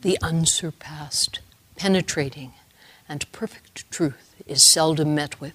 The 0.00 0.16
unsurpassed, 0.22 1.40
penetrating, 1.74 2.52
and 3.08 3.30
perfect 3.32 3.90
truth 3.90 4.36
is 4.46 4.62
seldom 4.62 5.16
met 5.16 5.40
with, 5.40 5.54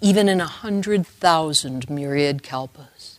even 0.00 0.26
in 0.26 0.40
a 0.40 0.46
hundred 0.46 1.06
thousand 1.06 1.90
myriad 1.90 2.42
kalpas. 2.42 3.18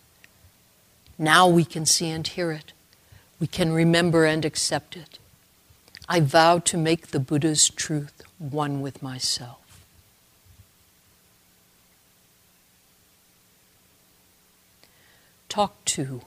Now 1.20 1.48
we 1.48 1.66
can 1.66 1.86
see 1.86 2.10
and 2.10 2.26
hear 2.26 2.52
it. 2.52 2.74
We 3.40 3.46
can 3.46 3.74
remember 3.74 4.26
and 4.26 4.44
accept 4.44 4.98
it. 4.98 5.20
I 6.10 6.20
vow 6.20 6.58
to 6.60 6.78
make 6.78 7.08
the 7.08 7.20
Buddha's 7.20 7.70
truth 7.70 8.24
one 8.40 8.82
with 8.82 9.04
myself. 9.04 9.86
Talk 15.48 15.86
Two 15.86 16.22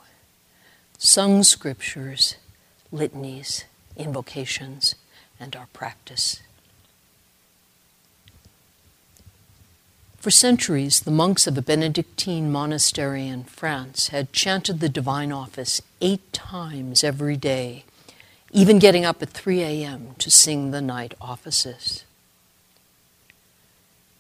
sung 0.97 1.43
scriptures, 1.43 2.37
litanies, 2.93 3.65
invocations, 3.99 4.95
and 5.39 5.55
our 5.55 5.67
practice. 5.73 6.41
For 10.19 10.31
centuries, 10.33 11.01
the 11.01 11.13
monks 11.13 11.47
of 11.47 11.57
a 11.57 11.63
Benedictine 11.63 12.51
monastery 12.51 13.29
in 13.29 13.45
France 13.45 14.09
had 14.09 14.33
chanted 14.33 14.81
the 14.81 14.89
divine 14.89 15.31
office 15.31 15.81
eight 16.01 16.33
times 16.33 17.05
every 17.05 17.37
day, 17.37 17.85
even 18.51 18.81
getting 18.81 19.05
up 19.05 19.23
at 19.23 19.31
3 19.31 19.63
a.m. 19.63 20.17
to 20.19 20.31
sing 20.31 20.71
the 20.71 20.81
night 20.81 21.15
offices. 21.21 22.05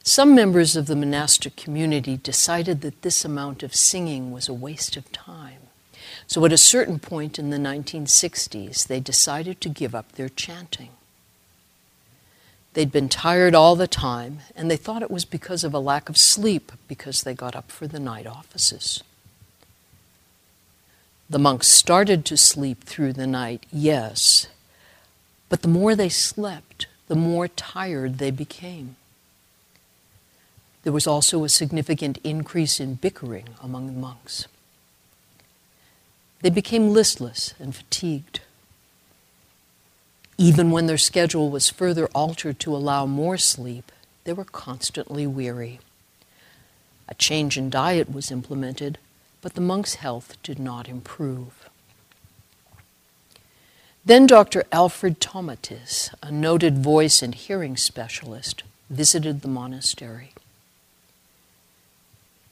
Some 0.04 0.34
members 0.34 0.76
of 0.76 0.86
the 0.86 0.96
monastic 0.96 1.56
community 1.56 2.16
decided 2.16 2.80
that 2.80 3.02
this 3.02 3.24
amount 3.24 3.62
of 3.62 3.74
singing 3.74 4.30
was 4.30 4.48
a 4.48 4.54
waste 4.54 4.96
of 4.96 5.10
time. 5.12 5.37
So 6.26 6.44
at 6.44 6.52
a 6.52 6.58
certain 6.58 6.98
point 6.98 7.38
in 7.38 7.50
the 7.50 7.56
1960s, 7.56 8.86
they 8.86 9.00
decided 9.00 9.60
to 9.60 9.68
give 9.68 9.94
up 9.94 10.12
their 10.12 10.28
chanting. 10.28 10.90
They'd 12.74 12.92
been 12.92 13.08
tired 13.08 13.54
all 13.54 13.76
the 13.76 13.88
time, 13.88 14.40
and 14.54 14.70
they 14.70 14.76
thought 14.76 15.02
it 15.02 15.10
was 15.10 15.24
because 15.24 15.64
of 15.64 15.74
a 15.74 15.78
lack 15.78 16.08
of 16.08 16.16
sleep 16.16 16.72
because 16.86 17.22
they 17.22 17.34
got 17.34 17.56
up 17.56 17.70
for 17.70 17.86
the 17.86 17.98
night 17.98 18.26
offices. 18.26 19.02
The 21.30 21.38
monks 21.38 21.68
started 21.68 22.24
to 22.26 22.36
sleep 22.36 22.84
through 22.84 23.14
the 23.14 23.26
night, 23.26 23.66
yes, 23.72 24.48
but 25.48 25.62
the 25.62 25.68
more 25.68 25.94
they 25.94 26.08
slept, 26.08 26.86
the 27.08 27.16
more 27.16 27.48
tired 27.48 28.18
they 28.18 28.30
became. 28.30 28.96
There 30.84 30.92
was 30.92 31.06
also 31.06 31.44
a 31.44 31.48
significant 31.48 32.18
increase 32.24 32.80
in 32.80 32.94
bickering 32.94 33.48
among 33.62 33.86
the 33.86 33.92
monks. 33.92 34.46
They 36.40 36.50
became 36.50 36.92
listless 36.92 37.54
and 37.58 37.74
fatigued. 37.74 38.40
Even 40.36 40.70
when 40.70 40.86
their 40.86 40.98
schedule 40.98 41.50
was 41.50 41.68
further 41.68 42.06
altered 42.14 42.60
to 42.60 42.76
allow 42.76 43.06
more 43.06 43.36
sleep, 43.36 43.90
they 44.24 44.32
were 44.32 44.44
constantly 44.44 45.26
weary. 45.26 45.80
A 47.08 47.14
change 47.14 47.56
in 47.56 47.70
diet 47.70 48.12
was 48.12 48.30
implemented, 48.30 48.98
but 49.40 49.54
the 49.54 49.60
monk's 49.60 49.94
health 49.94 50.36
did 50.42 50.58
not 50.58 50.88
improve. 50.88 51.68
Then 54.04 54.26
Dr. 54.26 54.64
Alfred 54.70 55.20
Tomatis, 55.20 56.10
a 56.22 56.30
noted 56.30 56.78
voice 56.78 57.20
and 57.20 57.34
hearing 57.34 57.76
specialist, 57.76 58.62
visited 58.88 59.42
the 59.42 59.48
monastery. 59.48 60.32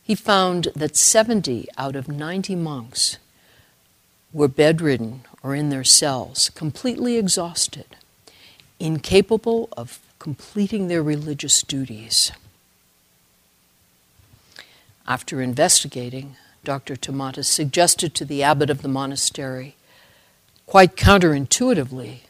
He 0.03 0.15
found 0.15 0.69
that 0.75 0.97
70 0.97 1.69
out 1.79 1.97
of 1.97 2.09
90 2.09 2.57
monks 2.57 3.19
were 4.33 4.49
bedridden 4.49 5.23
or 5.43 5.55
in 5.55 5.71
their 5.71 5.85
cells, 5.85 6.51
completely 6.55 7.17
exhausted, 7.17 7.97
incapable 8.79 9.69
of 9.77 10.01
completing 10.19 10.89
their 10.89 11.03
religious 11.03 11.63
duties. 11.63 12.33
After 15.07 15.41
investigating, 15.41 16.37
Dr. 16.65 16.97
Tomatis 16.97 17.49
suggested 17.49 18.13
to 18.15 18.25
the 18.25 18.43
abbot 18.43 18.71
of 18.71 18.83
the 18.83 18.89
monastery, 18.89 19.77
quite 20.67 20.97
counterintuitively, 20.97 22.23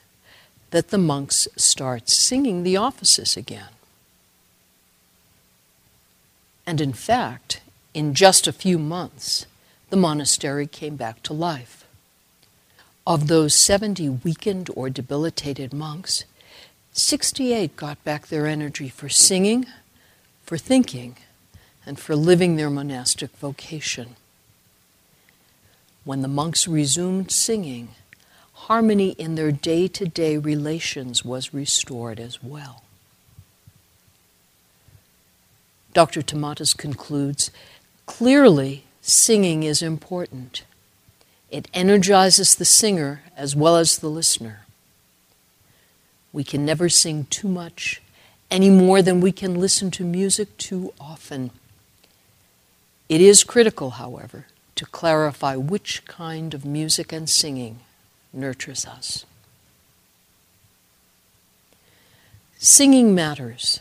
that 0.70 0.88
the 0.88 0.98
monks 0.98 1.48
start 1.56 2.10
singing 2.10 2.62
the 2.62 2.76
offices 2.76 3.34
again. 3.34 3.70
And 6.66 6.80
in 6.82 6.92
fact, 6.92 7.62
in 7.94 8.12
just 8.12 8.46
a 8.46 8.52
few 8.52 8.78
months, 8.78 9.46
the 9.88 9.96
monastery 9.96 10.66
came 10.66 10.96
back 10.96 11.22
to 11.22 11.32
life. 11.32 11.85
Of 13.06 13.28
those 13.28 13.54
70 13.54 14.08
weakened 14.08 14.68
or 14.74 14.90
debilitated 14.90 15.72
monks, 15.72 16.24
68 16.92 17.76
got 17.76 18.02
back 18.02 18.26
their 18.26 18.46
energy 18.48 18.88
for 18.88 19.08
singing, 19.08 19.66
for 20.42 20.58
thinking, 20.58 21.16
and 21.86 22.00
for 22.00 22.16
living 22.16 22.56
their 22.56 22.70
monastic 22.70 23.30
vocation. 23.36 24.16
When 26.04 26.22
the 26.22 26.28
monks 26.28 26.66
resumed 26.66 27.30
singing, 27.30 27.90
harmony 28.52 29.10
in 29.10 29.36
their 29.36 29.52
day 29.52 29.86
to 29.86 30.06
day 30.06 30.36
relations 30.36 31.24
was 31.24 31.54
restored 31.54 32.18
as 32.18 32.42
well. 32.42 32.82
Dr. 35.92 36.22
Tomatis 36.22 36.76
concludes 36.76 37.52
clearly, 38.06 38.84
singing 39.00 39.62
is 39.62 39.80
important. 39.80 40.64
It 41.50 41.68
energizes 41.72 42.54
the 42.54 42.64
singer 42.64 43.22
as 43.36 43.54
well 43.54 43.76
as 43.76 43.98
the 43.98 44.08
listener. 44.08 44.66
We 46.32 46.44
can 46.44 46.64
never 46.64 46.88
sing 46.88 47.26
too 47.30 47.48
much 47.48 48.02
any 48.50 48.70
more 48.70 49.02
than 49.02 49.20
we 49.20 49.32
can 49.32 49.58
listen 49.58 49.90
to 49.92 50.04
music 50.04 50.56
too 50.58 50.92
often. 51.00 51.50
It 53.08 53.20
is 53.20 53.44
critical, 53.44 53.90
however, 53.90 54.46
to 54.74 54.84
clarify 54.86 55.56
which 55.56 56.04
kind 56.04 56.52
of 56.52 56.64
music 56.64 57.12
and 57.12 57.28
singing 57.28 57.78
nurtures 58.32 58.84
us. 58.84 59.24
Singing 62.58 63.14
matters, 63.14 63.80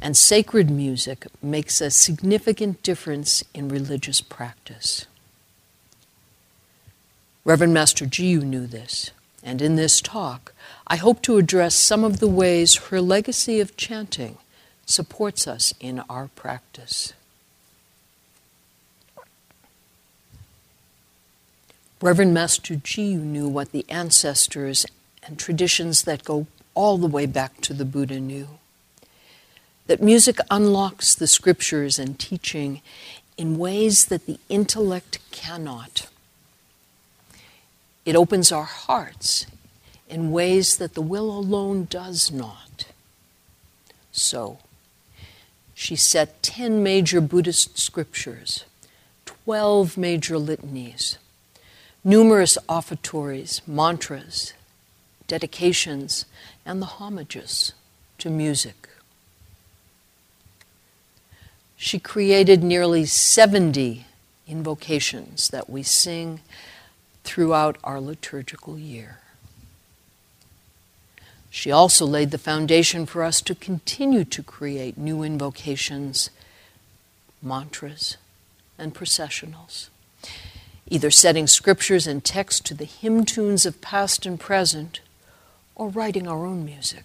and 0.00 0.16
sacred 0.16 0.70
music 0.70 1.26
makes 1.42 1.80
a 1.80 1.90
significant 1.90 2.82
difference 2.82 3.42
in 3.52 3.68
religious 3.68 4.20
practice. 4.20 5.06
Reverend 7.44 7.72
Master 7.72 8.04
Jiyu 8.04 8.42
knew 8.42 8.66
this, 8.66 9.10
and 9.42 9.62
in 9.62 9.76
this 9.76 10.00
talk, 10.00 10.52
I 10.86 10.96
hope 10.96 11.22
to 11.22 11.38
address 11.38 11.74
some 11.74 12.04
of 12.04 12.20
the 12.20 12.28
ways 12.28 12.76
her 12.76 13.00
legacy 13.00 13.60
of 13.60 13.76
chanting 13.76 14.38
supports 14.86 15.46
us 15.46 15.72
in 15.80 16.00
our 16.08 16.28
practice. 16.28 17.12
Reverend 22.00 22.32
Master 22.32 22.74
Jiyu 22.74 23.18
knew 23.18 23.48
what 23.48 23.72
the 23.72 23.84
ancestors 23.88 24.86
and 25.26 25.38
traditions 25.38 26.02
that 26.04 26.24
go 26.24 26.46
all 26.74 26.96
the 26.96 27.08
way 27.08 27.26
back 27.26 27.60
to 27.62 27.74
the 27.74 27.84
Buddha 27.84 28.20
knew. 28.20 28.48
That 29.88 30.02
music 30.02 30.38
unlocks 30.50 31.14
the 31.14 31.26
scriptures 31.26 31.98
and 31.98 32.18
teaching 32.18 32.82
in 33.36 33.58
ways 33.58 34.06
that 34.06 34.26
the 34.26 34.38
intellect 34.48 35.18
cannot. 35.32 36.08
It 38.08 38.16
opens 38.16 38.50
our 38.50 38.64
hearts 38.64 39.44
in 40.08 40.30
ways 40.30 40.78
that 40.78 40.94
the 40.94 41.02
will 41.02 41.30
alone 41.30 41.84
does 41.90 42.32
not. 42.32 42.86
So, 44.12 44.60
she 45.74 45.94
set 45.94 46.42
10 46.42 46.82
major 46.82 47.20
Buddhist 47.20 47.78
scriptures, 47.78 48.64
12 49.26 49.98
major 49.98 50.38
litanies, 50.38 51.18
numerous 52.02 52.56
offertories, 52.66 53.60
mantras, 53.66 54.54
dedications, 55.26 56.24
and 56.64 56.80
the 56.80 56.96
homages 56.96 57.74
to 58.16 58.30
music. 58.30 58.88
She 61.76 61.98
created 61.98 62.62
nearly 62.62 63.04
70 63.04 64.06
invocations 64.46 65.48
that 65.50 65.68
we 65.68 65.82
sing 65.82 66.40
throughout 67.28 67.76
our 67.84 68.00
liturgical 68.00 68.78
year. 68.78 69.18
She 71.50 71.70
also 71.70 72.06
laid 72.06 72.30
the 72.30 72.38
foundation 72.38 73.04
for 73.04 73.22
us 73.22 73.42
to 73.42 73.54
continue 73.54 74.24
to 74.24 74.42
create 74.42 74.96
new 74.96 75.22
invocations, 75.22 76.30
mantras, 77.42 78.16
and 78.78 78.94
processionals, 78.94 79.90
either 80.88 81.10
setting 81.10 81.46
scriptures 81.46 82.06
and 82.06 82.24
texts 82.24 82.60
to 82.60 82.72
the 82.72 82.86
hymn 82.86 83.26
tunes 83.26 83.66
of 83.66 83.82
past 83.82 84.24
and 84.24 84.40
present, 84.40 85.00
or 85.74 85.90
writing 85.90 86.26
our 86.26 86.46
own 86.46 86.64
music. 86.64 87.04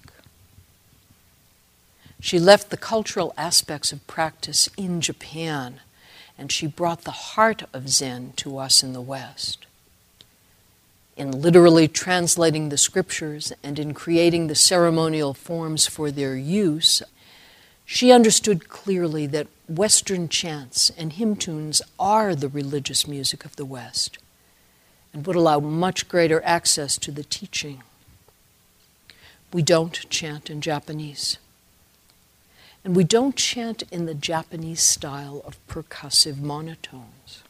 She 2.22 2.40
left 2.40 2.70
the 2.70 2.78
cultural 2.78 3.34
aspects 3.36 3.92
of 3.92 4.08
practice 4.08 4.70
in 4.78 5.02
Japan, 5.02 5.82
and 6.38 6.50
she 6.50 6.66
brought 6.66 7.02
the 7.02 7.12
heart 7.12 7.64
of 7.74 7.90
Zen 7.90 8.32
to 8.38 8.58
us 8.58 8.84
in 8.84 8.94
the 8.94 9.02
West. 9.02 9.66
In 11.16 11.32
literally 11.42 11.88
translating 11.88 12.70
the 12.70 12.78
scriptures 12.78 13.54
and 13.64 13.78
in 13.78 13.94
creating 13.94 14.48
the 14.48 14.56
ceremonial 14.56 15.34
forms 15.34 15.88
for 15.88 16.12
their 16.12 16.36
use, 16.36 17.04
she 17.86 18.12
understood 18.12 18.70
clearly 18.70 19.28
that 19.28 19.48
Western 19.68 20.28
chants 20.28 20.92
and 20.98 21.14
hymn 21.14 21.36
tunes 21.36 21.82
are 22.00 22.36
the 22.36 22.50
religious 22.50 23.08
music 23.08 23.46
of 23.46 23.56
the 23.56 23.66
West 23.66 24.18
and 25.14 25.28
would 25.28 25.36
allow 25.36 25.60
much 25.60 26.08
greater 26.08 26.42
access 26.44 26.98
to 26.98 27.12
the 27.12 27.24
teaching. 27.24 27.84
We 29.52 29.62
don't 29.62 30.10
chant 30.10 30.50
in 30.50 30.62
Japanese. 30.62 31.38
And 32.84 32.96
we 32.96 33.04
don't 33.04 33.36
chant 33.36 33.84
in 33.92 34.08
the 34.08 34.16
Japanese 34.16 34.82
style 34.82 35.42
of 35.46 35.66
percussive 35.68 36.36
monotones. 36.36 37.44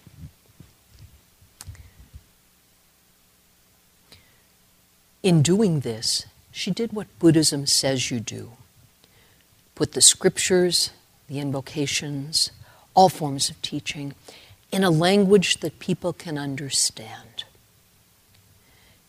In 5.23 5.41
doing 5.41 5.79
this, 5.79 6.25
she 6.51 6.69
did 6.69 6.91
what 6.91 7.07
Buddhism 7.17 7.65
says 7.65 8.11
you 8.11 8.19
do 8.19 8.51
put 9.73 9.93
the 9.93 10.01
scriptures, 10.01 10.91
the 11.27 11.39
invocations, 11.39 12.51
all 12.93 13.09
forms 13.09 13.49
of 13.49 13.59
teaching 13.63 14.13
in 14.71 14.83
a 14.83 14.91
language 14.91 15.61
that 15.61 15.79
people 15.79 16.13
can 16.13 16.37
understand. 16.37 17.43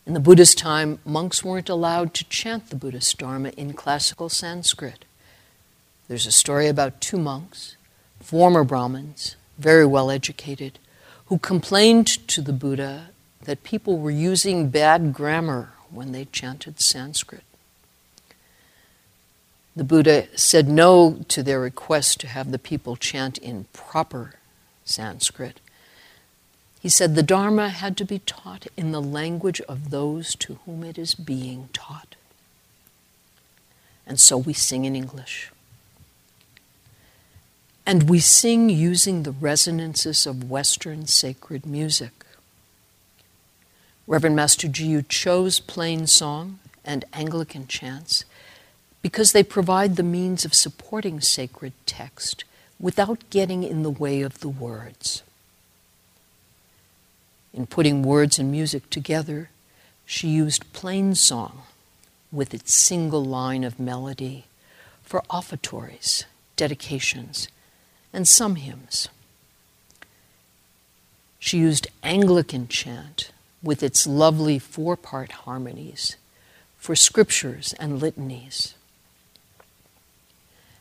In 0.07 0.15
the 0.15 0.19
Buddha's 0.19 0.55
time, 0.55 0.97
monks 1.05 1.43
weren't 1.43 1.69
allowed 1.69 2.15
to 2.15 2.23
chant 2.29 2.69
the 2.69 2.75
Buddhist 2.75 3.19
Dharma 3.19 3.49
in 3.49 3.73
classical 3.73 4.27
Sanskrit. 4.27 5.05
There's 6.07 6.25
a 6.25 6.31
story 6.31 6.67
about 6.67 6.99
two 6.99 7.19
monks, 7.19 7.75
former 8.19 8.63
Brahmins, 8.63 9.35
very 9.59 9.85
well 9.85 10.09
educated, 10.09 10.79
who 11.27 11.37
complained 11.37 12.07
to 12.27 12.41
the 12.41 12.53
Buddha 12.53 13.09
that 13.43 13.63
people 13.63 13.99
were 13.99 14.11
using 14.11 14.69
bad 14.69 15.13
grammar 15.13 15.74
when 15.91 16.11
they 16.11 16.25
chanted 16.25 16.79
Sanskrit. 16.79 17.43
The 19.75 19.83
Buddha 19.83 20.27
said 20.37 20.69
no 20.69 21.23
to 21.27 21.43
their 21.43 21.59
request 21.59 22.19
to 22.21 22.27
have 22.27 22.51
the 22.51 22.59
people 22.59 22.95
chant 22.95 23.37
in 23.37 23.65
proper 23.73 24.35
Sanskrit. 24.85 25.59
He 26.79 26.89
said 26.89 27.15
the 27.15 27.23
Dharma 27.23 27.69
had 27.69 27.97
to 27.97 28.05
be 28.05 28.19
taught 28.19 28.67
in 28.77 28.91
the 28.91 29.01
language 29.01 29.59
of 29.61 29.89
those 29.89 30.35
to 30.35 30.59
whom 30.65 30.83
it 30.83 30.97
is 30.97 31.15
being 31.15 31.69
taught. 31.73 32.15
And 34.07 34.19
so 34.19 34.37
we 34.37 34.53
sing 34.53 34.85
in 34.85 34.95
English. 34.95 35.51
And 37.85 38.09
we 38.09 38.19
sing 38.19 38.69
using 38.69 39.23
the 39.23 39.31
resonances 39.31 40.25
of 40.25 40.49
Western 40.49 41.07
sacred 41.07 41.65
music. 41.65 42.24
Reverend 44.07 44.35
Master 44.35 44.67
Jiyu 44.67 45.07
chose 45.07 45.59
plain 45.59 46.05
song 46.05 46.59
and 46.83 47.05
Anglican 47.11 47.65
chants 47.65 48.23
because 49.01 49.31
they 49.31 49.43
provide 49.43 49.95
the 49.95 50.03
means 50.03 50.45
of 50.45 50.53
supporting 50.53 51.21
sacred 51.21 51.73
text 51.87 52.43
without 52.79 53.27
getting 53.31 53.63
in 53.63 53.81
the 53.81 53.89
way 53.89 54.21
of 54.21 54.41
the 54.41 54.49
words. 54.49 55.23
In 57.51 57.65
putting 57.65 58.03
words 58.03 58.37
and 58.37 58.51
music 58.51 58.89
together, 58.91 59.49
she 60.05 60.27
used 60.27 60.71
plain 60.71 61.15
song 61.15 61.63
with 62.31 62.53
its 62.53 62.73
single 62.73 63.25
line 63.25 63.63
of 63.63 63.79
melody 63.79 64.45
for 65.01 65.23
offertories, 65.31 66.25
dedications, 66.55 67.47
and 68.13 68.27
some 68.27 68.55
hymns. 68.55 69.09
She 71.39 71.57
used 71.57 71.87
Anglican 72.03 72.67
chant 72.67 73.31
with 73.65 73.83
its 73.83 74.07
lovely 74.07 74.59
four 74.59 74.95
part 74.95 75.31
harmonies 75.31 76.15
for 76.77 76.95
scriptures 76.95 77.73
and 77.79 77.99
litanies. 77.99 78.75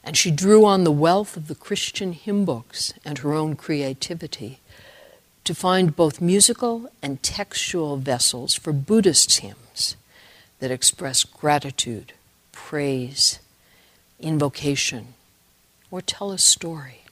And 0.05 0.17
she 0.17 0.31
drew 0.31 0.67
on 0.67 0.85
the 0.85 0.93
wealth 0.93 1.35
of 1.37 1.49
the 1.49 1.55
Christian 1.55 2.13
hymn 2.13 2.45
books 2.45 2.93
and 3.07 3.19
her 3.19 3.33
own 3.33 3.57
creativity 3.57 4.61
to 5.45 5.55
find 5.55 5.97
both 5.97 6.21
musical 6.21 6.91
and 7.03 7.23
textual 7.23 7.97
vessels 7.97 8.55
for 8.55 8.73
Buddhist 8.73 9.39
hymns 9.39 9.97
that 10.59 10.71
express 10.71 11.25
gratitude, 11.25 12.13
praise, 12.53 13.39
invocation, 14.21 15.15
or 15.91 16.03
tell 16.03 16.33
a 16.33 16.39
story. 16.39 17.04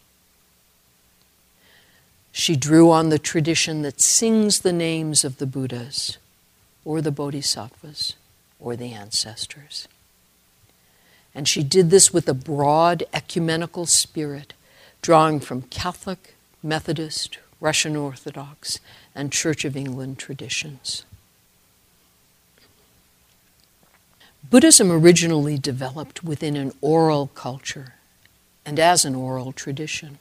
She 2.32 2.56
drew 2.56 2.90
on 2.90 3.10
the 3.10 3.18
tradition 3.18 3.82
that 3.82 4.00
sings 4.00 4.60
the 4.60 4.72
names 4.72 5.22
of 5.22 5.36
the 5.36 5.46
Buddhas, 5.46 6.16
or 6.84 7.02
the 7.02 7.12
Bodhisattvas, 7.12 8.14
or 8.58 8.74
the 8.74 8.92
ancestors. 8.92 9.86
And 11.34 11.46
she 11.46 11.62
did 11.62 11.90
this 11.90 12.12
with 12.12 12.28
a 12.28 12.34
broad 12.34 13.04
ecumenical 13.12 13.86
spirit, 13.86 14.54
drawing 15.02 15.40
from 15.40 15.62
Catholic, 15.62 16.34
Methodist, 16.62 17.38
Russian 17.60 17.96
Orthodox, 17.96 18.80
and 19.14 19.30
Church 19.30 19.64
of 19.64 19.76
England 19.76 20.18
traditions. 20.18 21.04
Buddhism 24.48 24.90
originally 24.90 25.58
developed 25.58 26.24
within 26.24 26.56
an 26.56 26.72
oral 26.80 27.28
culture 27.28 27.94
and 28.66 28.78
as 28.78 29.04
an 29.04 29.14
oral 29.14 29.52
tradition. 29.52 30.18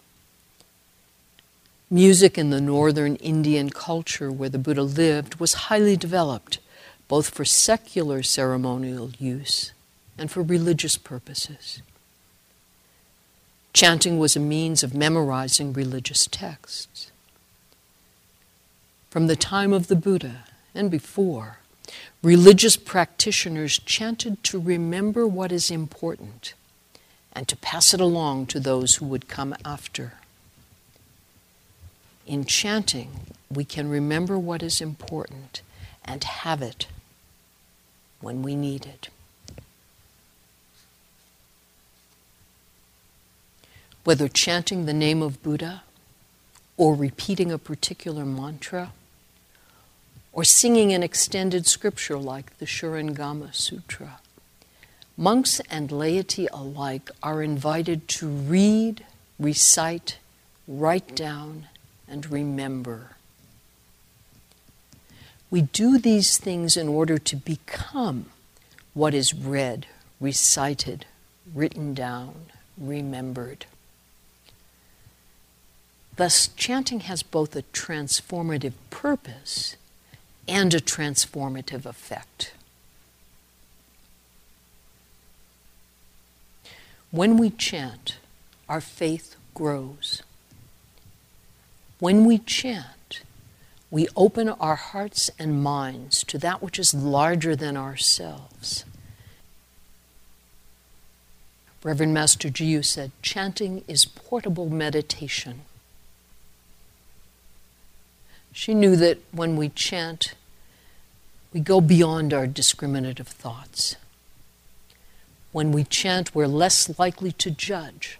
Music 1.94 2.38
in 2.38 2.52
the 2.52 2.62
northern 2.62 3.18
Indian 3.18 3.70
culture 3.70 4.32
where 4.32 4.48
the 4.48 4.58
Buddha 4.58 4.82
lived 4.82 5.42
was 5.42 5.66
highly 5.68 5.98
developed, 5.98 6.58
both 7.10 7.32
for 7.32 7.44
secular 7.44 8.24
ceremonial 8.24 9.12
use 9.20 9.74
and 10.18 10.32
for 10.32 10.42
religious 10.42 10.96
purposes. 10.96 11.82
Chanting 13.74 14.18
was 14.18 14.38
a 14.38 14.40
means 14.40 14.84
of 14.84 14.94
memorizing 14.94 15.74
religious 15.74 16.28
texts. 16.28 17.12
From 19.10 19.28
the 19.28 19.36
time 19.36 19.74
of 19.74 19.88
the 19.88 19.98
Buddha 19.98 20.46
and 20.74 20.90
before, 20.90 21.58
religious 22.24 22.78
practitioners 22.78 23.80
chanted 23.80 24.42
to 24.46 24.58
remember 24.58 25.28
what 25.28 25.52
is 25.52 25.70
important 25.70 26.54
and 27.34 27.50
to 27.50 27.58
pass 27.58 27.94
it 27.94 28.00
along 28.00 28.46
to 28.46 28.62
those 28.62 28.96
who 28.96 29.06
would 29.08 29.28
come 29.28 29.54
after 29.66 30.14
in 32.32 32.46
chanting, 32.46 33.10
we 33.54 33.66
can 33.66 33.90
remember 33.90 34.40
what 34.40 34.64
is 34.64 34.80
important 34.80 35.62
and 36.06 36.24
have 36.24 36.62
it 36.62 36.88
when 38.22 38.42
we 38.42 38.56
need 38.56 38.86
it. 38.86 39.10
Whether 44.06 44.30
chanting 44.30 44.86
the 44.86 44.94
name 44.94 45.22
of 45.22 45.44
Buddha, 45.44 45.84
or 46.78 46.96
repeating 46.96 47.52
a 47.52 47.58
particular 47.58 48.24
mantra, 48.24 48.94
or 50.32 50.46
singing 50.46 50.94
an 50.94 51.04
extended 51.04 51.68
scripture 51.68 52.18
like 52.18 52.58
the 52.60 52.66
Shurangama 52.66 53.54
Sutra, 53.54 54.22
monks 55.18 55.60
and 55.70 55.92
laity 55.92 56.48
alike 56.54 57.12
are 57.22 57.44
invited 57.44 58.08
to 58.08 58.30
read, 58.30 59.04
recite, 59.38 60.18
write 60.66 61.14
down, 61.14 61.68
and 62.12 62.30
remember. 62.30 63.16
We 65.50 65.62
do 65.62 65.98
these 65.98 66.38
things 66.38 66.76
in 66.78 66.88
order 66.88 67.18
to 67.18 67.36
become 67.36 68.26
what 68.94 69.14
is 69.14 69.34
read, 69.34 69.88
recited, 70.20 71.06
written 71.54 71.94
down, 71.94 72.48
remembered. 72.78 73.66
Thus, 76.18 76.50
chanting 76.50 77.02
has 77.02 77.24
both 77.24 77.56
a 77.56 77.64
transformative 77.64 78.74
purpose 78.90 79.78
and 80.48 80.74
a 80.74 80.80
transformative 80.80 81.86
effect. 81.86 82.54
When 87.10 87.38
we 87.38 87.50
chant, 87.50 88.18
our 88.70 88.82
faith 88.82 89.36
grows. 89.54 90.22
When 92.02 92.26
we 92.26 92.40
chant, 92.40 93.22
we 93.92 94.08
open 94.16 94.50
our 94.50 94.76
hearts 94.76 95.30
and 95.38 95.62
minds 95.62 96.24
to 96.24 96.40
that 96.40 96.60
which 96.60 96.80
is 96.80 96.96
larger 96.96 97.56
than 97.56 97.78
ourselves. 97.78 98.86
Reverend 101.84 102.12
Master 102.12 102.50
Jiyu 102.50 102.84
said, 102.84 103.12
chanting 103.22 103.84
is 103.88 104.06
portable 104.06 104.68
meditation. 104.68 105.62
She 108.52 108.74
knew 108.74 108.96
that 108.96 109.20
when 109.32 109.56
we 109.56 109.70
chant, 109.70 110.34
we 111.54 111.60
go 111.60 111.80
beyond 111.80 112.34
our 112.34 112.48
discriminative 112.48 113.28
thoughts. 113.28 113.96
When 115.52 115.72
we 115.72 115.84
chant, 115.84 116.34
we're 116.34 116.48
less 116.48 116.98
likely 116.98 117.32
to 117.34 117.52
judge, 117.52 118.18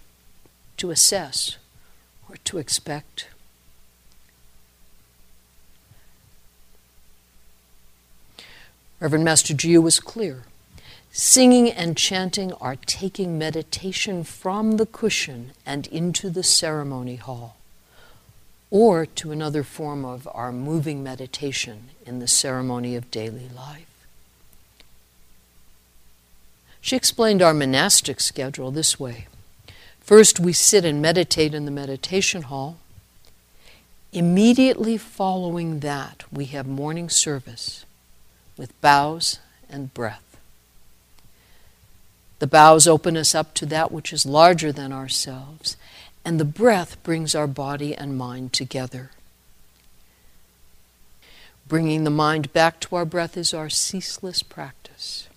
to 0.76 0.92
assess, 0.92 1.56
or 2.28 2.36
to 2.44 2.58
expect. 2.58 3.26
Reverend 9.02 9.24
Master 9.24 9.52
Jiyu 9.52 9.82
was 9.82 9.98
clear. 9.98 10.44
Singing 11.10 11.68
and 11.68 11.96
chanting 11.96 12.52
are 12.52 12.76
taking 12.76 13.36
meditation 13.36 14.22
from 14.22 14.76
the 14.76 14.86
cushion 14.86 15.50
and 15.66 15.88
into 15.88 16.30
the 16.30 16.44
ceremony 16.44 17.16
hall, 17.16 17.56
or 18.70 19.04
to 19.04 19.32
another 19.32 19.64
form 19.64 20.04
of 20.04 20.28
our 20.32 20.52
moving 20.52 21.02
meditation 21.02 21.88
in 22.06 22.20
the 22.20 22.28
ceremony 22.28 22.94
of 22.94 23.10
daily 23.10 23.48
life. 23.48 24.06
She 26.80 26.94
explained 26.94 27.42
our 27.42 27.52
monastic 27.52 28.20
schedule 28.20 28.70
this 28.70 29.00
way 29.00 29.26
First, 29.98 30.38
we 30.38 30.52
sit 30.52 30.84
and 30.84 31.02
meditate 31.02 31.54
in 31.54 31.64
the 31.64 31.72
meditation 31.72 32.42
hall. 32.42 32.76
Immediately 34.12 34.96
following 34.96 35.80
that, 35.80 36.22
we 36.30 36.44
have 36.44 36.68
morning 36.68 37.08
service 37.08 37.84
with 38.56 38.78
bows 38.80 39.38
and 39.68 39.92
breath. 39.94 40.36
The 42.38 42.46
bows 42.46 42.88
open 42.88 43.16
us 43.16 43.34
up 43.34 43.54
to 43.54 43.66
that 43.66 43.92
which 43.92 44.12
is 44.12 44.26
larger 44.26 44.72
than 44.72 44.92
ourselves, 44.92 45.76
and 46.24 46.40
the 46.40 46.44
breath 46.44 47.00
brings 47.02 47.34
our 47.34 47.46
body 47.46 47.94
and 47.94 48.18
mind 48.18 48.52
together. 48.52 49.10
Bringing 51.68 52.04
the 52.04 52.10
mind 52.10 52.52
back 52.52 52.80
to 52.80 52.96
our 52.96 53.04
breath 53.04 53.36
is 53.36 53.54
our 53.54 53.70
ceaseless 53.70 54.42
practice. 54.42 55.28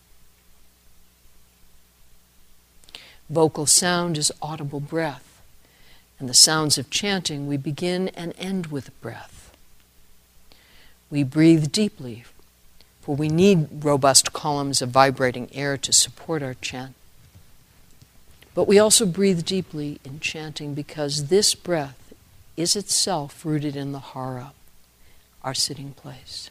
Vocal 3.30 3.66
sound 3.66 4.18
is 4.18 4.32
audible 4.42 4.80
breath, 4.80 5.42
and 6.20 6.28
the 6.28 6.34
sounds 6.34 6.78
of 6.78 6.90
chanting 6.90 7.48
we 7.48 7.58
begin 7.58 8.10
and 8.10 8.34
end 8.38 8.68
with 8.68 9.00
breath. 9.02 9.56
We 11.10 11.24
breathe 11.24 11.72
deeply 11.72 12.26
for 13.06 13.16
we 13.16 13.30
need 13.30 13.68
robust 13.86 14.34
columns 14.34 14.82
of 14.82 14.90
vibrating 14.90 15.48
air 15.54 15.78
to 15.78 15.94
support 15.94 16.42
our 16.42 16.56
chant. 16.56 16.96
But 18.56 18.68
we 18.68 18.80
also 18.80 19.06
breathe 19.06 19.46
deeply 19.46 20.00
in 20.04 20.20
chanting 20.20 20.74
because 20.74 21.28
this 21.28 21.54
breath 21.54 22.14
is 22.58 22.76
itself 22.76 23.46
rooted 23.46 23.76
in 23.76 23.92
the 23.92 24.00
hara, 24.00 24.54
our 25.44 25.54
sitting 25.54 25.92
place. 25.92 26.50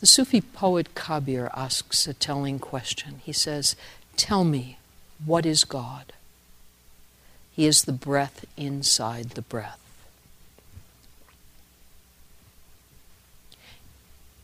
The 0.00 0.06
Sufi 0.06 0.40
poet 0.40 0.96
Kabir 0.96 1.48
asks 1.54 2.08
a 2.08 2.14
telling 2.14 2.58
question. 2.58 3.20
He 3.24 3.32
says, 3.32 3.76
Tell 4.16 4.42
me, 4.42 4.78
what 5.24 5.46
is 5.46 5.62
God? 5.62 6.12
He 7.52 7.66
is 7.66 7.84
the 7.84 7.92
breath 7.92 8.44
inside 8.56 9.30
the 9.30 9.42
breath. 9.42 9.85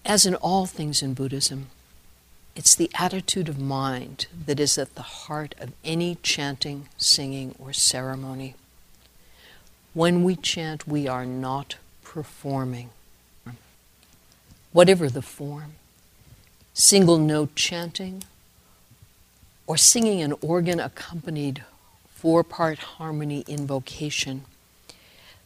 As 0.04 0.26
in 0.26 0.34
all 0.34 0.66
things 0.66 1.02
in 1.02 1.14
Buddhism, 1.14 1.68
it's 2.56 2.74
the 2.74 2.90
attitude 2.94 3.48
of 3.48 3.58
mind 3.58 4.26
that 4.46 4.58
is 4.58 4.76
at 4.76 4.94
the 4.94 5.02
heart 5.02 5.54
of 5.58 5.72
any 5.84 6.16
chanting, 6.22 6.88
singing, 6.98 7.54
or 7.58 7.72
ceremony. 7.72 8.54
When 9.94 10.24
we 10.24 10.36
chant, 10.36 10.88
we 10.88 11.06
are 11.06 11.24
not 11.24 11.76
performing. 12.02 12.90
Whatever 14.72 15.08
the 15.08 15.22
form, 15.22 15.74
single 16.74 17.18
note 17.18 17.54
chanting, 17.54 18.24
or 19.66 19.76
singing 19.76 20.20
an 20.20 20.34
organ 20.40 20.80
accompanied 20.80 21.62
four 22.14 22.42
part 22.42 22.78
harmony 22.78 23.44
invocation, 23.46 24.44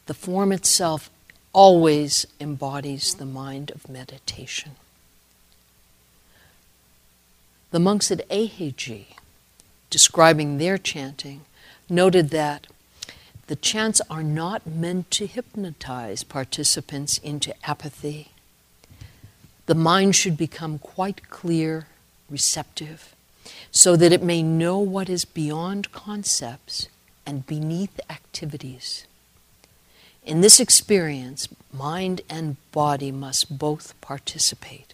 the 0.07 0.15
form 0.15 0.51
itself 0.51 1.11
always 1.57 2.27
embodies 2.39 3.15
the 3.15 3.25
mind 3.25 3.71
of 3.71 3.89
meditation. 3.89 4.73
The 7.71 7.81
monks 7.81 8.11
at 8.11 8.29
Eiheiji, 8.29 9.07
describing 9.89 10.59
their 10.59 10.77
chanting, 10.77 11.47
noted 11.89 12.29
that 12.29 12.67
the 13.47 13.57
chants 13.57 14.03
are 14.11 14.23
not 14.23 14.67
meant 14.67 15.11
to 15.13 15.27
hypnotize 15.27 16.25
participants 16.25 17.17
into 17.17 17.55
apathy. 17.67 18.33
The 19.65 19.75
mind 19.75 20.15
should 20.15 20.37
become 20.37 20.79
quite 20.79 21.31
clear, 21.31 21.87
receptive, 22.29 23.15
so 23.71 23.97
that 23.97 24.13
it 24.13 24.23
may 24.23 24.43
know 24.43 24.79
what 24.79 25.09
is 25.09 25.25
beyond 25.25 25.91
concepts 25.91 26.89
and 27.25 27.47
beneath 27.47 27.99
activities. 28.11 29.07
In 30.27 30.41
this 30.41 30.59
experience, 30.59 31.49
mind 31.73 32.21
and 32.29 32.57
body 32.73 33.13
must 33.13 33.59
both 33.59 33.99
participate. 34.01 34.93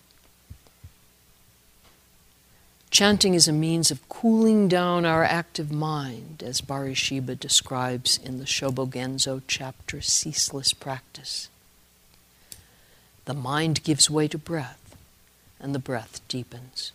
Chanting 2.91 3.33
is 3.33 3.49
a 3.49 3.53
means 3.53 3.91
of 3.91 4.07
cooling 4.11 4.69
down 4.69 5.07
our 5.07 5.25
active 5.25 5.73
mind, 5.73 6.43
as 6.45 6.61
Barishiba 6.61 7.41
describes 7.41 8.19
in 8.19 8.39
the 8.39 8.45
Shobogenzo 8.45 9.41
chapter 9.49 10.03
Ceaseless 10.03 10.75
Practice. 10.75 11.49
The 13.25 13.33
mind 13.33 13.83
gives 13.83 14.11
way 14.11 14.29
to 14.29 14.37
breath, 14.37 14.95
and 15.59 15.75
the 15.75 15.79
breath 15.79 16.21
deepens. 16.29 16.93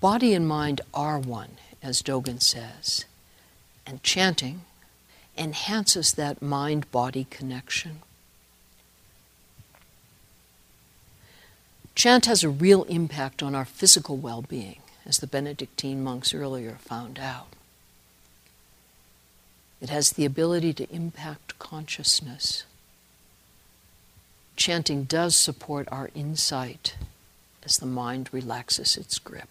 Body 0.00 0.32
and 0.34 0.46
mind 0.46 0.82
are 0.94 1.18
one, 1.18 1.56
as 1.82 2.00
Dogen 2.00 2.40
says 2.40 3.06
and 3.86 4.02
chanting 4.02 4.62
enhances 5.36 6.12
that 6.14 6.42
mind 6.42 6.90
body 6.90 7.26
connection. 7.30 8.00
Chant 11.94 12.26
has 12.26 12.44
a 12.44 12.50
real 12.50 12.84
impact 12.84 13.42
on 13.42 13.54
our 13.54 13.64
physical 13.64 14.16
well 14.16 14.42
being, 14.42 14.80
as 15.06 15.18
the 15.18 15.26
Benedictine 15.26 16.02
monks 16.02 16.34
earlier 16.34 16.76
found 16.80 17.18
out. 17.18 17.48
It 19.80 19.88
has 19.88 20.10
the 20.10 20.24
ability 20.24 20.72
to 20.74 20.90
impact 20.94 21.58
consciousness. 21.58 22.64
Chanting 24.56 25.04
does 25.04 25.36
support 25.36 25.86
our 25.92 26.10
insight 26.14 26.96
as 27.62 27.76
the 27.76 27.86
mind 27.86 28.28
relaxes 28.32 28.96
its 28.96 29.18
grip 29.18 29.48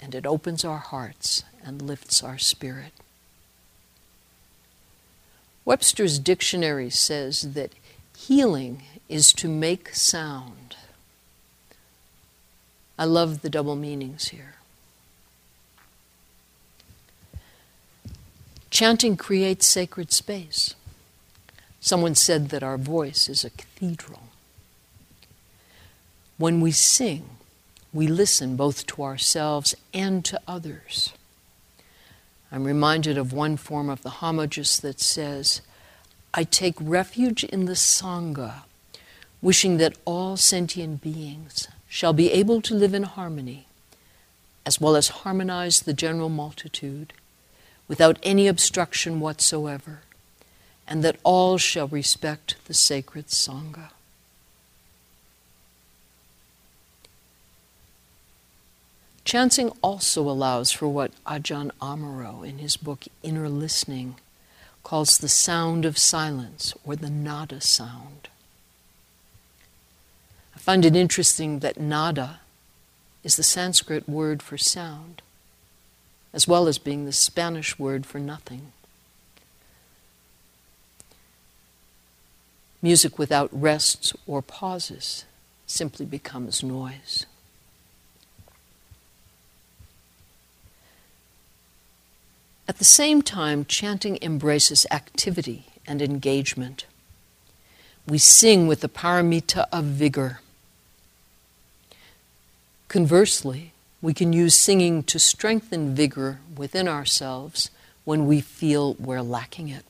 and 0.00 0.14
it 0.14 0.26
opens 0.26 0.64
our 0.64 0.78
hearts 0.78 1.44
and 1.64 1.82
lifts 1.82 2.22
our 2.22 2.38
spirit. 2.38 2.92
Webster's 5.64 6.18
dictionary 6.18 6.90
says 6.90 7.52
that 7.52 7.72
healing 8.16 8.82
is 9.08 9.32
to 9.34 9.48
make 9.48 9.94
sound. 9.94 10.76
I 12.98 13.04
love 13.04 13.42
the 13.42 13.50
double 13.50 13.76
meanings 13.76 14.28
here. 14.28 14.54
Chanting 18.70 19.16
creates 19.16 19.66
sacred 19.66 20.12
space. 20.12 20.74
Someone 21.80 22.14
said 22.14 22.50
that 22.50 22.62
our 22.62 22.78
voice 22.78 23.28
is 23.28 23.44
a 23.44 23.50
cathedral. 23.50 24.24
When 26.36 26.60
we 26.60 26.72
sing, 26.72 27.28
we 27.92 28.06
listen 28.06 28.56
both 28.56 28.86
to 28.86 29.02
ourselves 29.02 29.74
and 29.92 30.24
to 30.24 30.40
others. 30.46 31.12
I'm 32.52 32.64
reminded 32.64 33.16
of 33.16 33.32
one 33.32 33.56
form 33.56 33.88
of 33.88 34.02
the 34.02 34.10
homages 34.10 34.78
that 34.80 35.00
says, 35.00 35.60
I 36.32 36.44
take 36.44 36.74
refuge 36.80 37.44
in 37.44 37.64
the 37.64 37.72
Sangha, 37.72 38.62
wishing 39.42 39.78
that 39.78 39.96
all 40.04 40.36
sentient 40.36 41.00
beings 41.00 41.68
shall 41.88 42.12
be 42.12 42.30
able 42.30 42.60
to 42.62 42.74
live 42.74 42.94
in 42.94 43.02
harmony, 43.04 43.66
as 44.64 44.80
well 44.80 44.94
as 44.94 45.08
harmonize 45.08 45.80
the 45.80 45.92
general 45.92 46.28
multitude, 46.28 47.12
without 47.88 48.18
any 48.22 48.46
obstruction 48.46 49.18
whatsoever, 49.18 50.00
and 50.86 51.02
that 51.02 51.18
all 51.24 51.58
shall 51.58 51.88
respect 51.88 52.56
the 52.66 52.74
sacred 52.74 53.26
Sangha. 53.26 53.90
Chanting 59.30 59.70
also 59.80 60.28
allows 60.28 60.72
for 60.72 60.88
what 60.88 61.12
Ajahn 61.24 61.70
Amaro, 61.80 62.44
in 62.44 62.58
his 62.58 62.76
book 62.76 63.04
Inner 63.22 63.48
Listening, 63.48 64.16
calls 64.82 65.18
the 65.18 65.28
sound 65.28 65.84
of 65.84 65.96
silence 65.96 66.74
or 66.84 66.96
the 66.96 67.10
nada 67.10 67.60
sound. 67.60 68.28
I 70.52 70.58
find 70.58 70.84
it 70.84 70.96
interesting 70.96 71.60
that 71.60 71.78
nada 71.78 72.40
is 73.22 73.36
the 73.36 73.44
Sanskrit 73.44 74.08
word 74.08 74.42
for 74.42 74.58
sound, 74.58 75.22
as 76.32 76.48
well 76.48 76.66
as 76.66 76.78
being 76.78 77.04
the 77.04 77.12
Spanish 77.12 77.78
word 77.78 78.06
for 78.06 78.18
nothing. 78.18 78.72
Music 82.82 83.16
without 83.16 83.48
rests 83.52 84.12
or 84.26 84.42
pauses 84.42 85.24
simply 85.68 86.04
becomes 86.04 86.64
noise. 86.64 87.26
At 92.70 92.78
the 92.78 92.84
same 92.84 93.20
time, 93.20 93.64
chanting 93.64 94.16
embraces 94.22 94.86
activity 94.92 95.64
and 95.88 96.00
engagement. 96.00 96.86
We 98.06 98.18
sing 98.18 98.68
with 98.68 98.80
the 98.80 98.88
paramita 98.88 99.66
of 99.72 99.86
vigor. 99.86 100.38
Conversely, 102.86 103.72
we 104.00 104.14
can 104.14 104.32
use 104.32 104.56
singing 104.56 105.02
to 105.02 105.18
strengthen 105.18 105.96
vigor 105.96 106.38
within 106.56 106.86
ourselves 106.86 107.70
when 108.04 108.28
we 108.28 108.40
feel 108.40 108.94
we're 109.00 109.20
lacking 109.20 109.68
it. 109.68 109.84